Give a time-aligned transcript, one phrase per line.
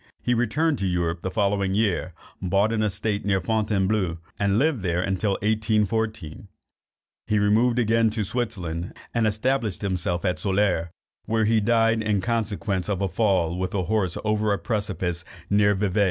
[0.23, 5.03] He returned to Europe the following year, bought an estate near Fontainebleau, and lived there
[5.13, 6.47] till 1814.
[7.27, 10.89] He removed again to Switzerland, and established himself at Soleure,
[11.25, 15.75] where he died, in consequence of a fall with his horse over a precipice near
[15.75, 15.99] Vevay.